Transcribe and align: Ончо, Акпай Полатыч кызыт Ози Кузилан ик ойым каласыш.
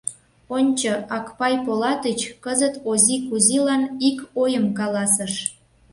Ончо, 0.55 0.91
Акпай 1.17 1.55
Полатыч 1.65 2.19
кызыт 2.43 2.75
Ози 2.89 3.15
Кузилан 3.27 3.83
ик 4.09 4.17
ойым 4.41 4.65
каласыш. 4.77 5.33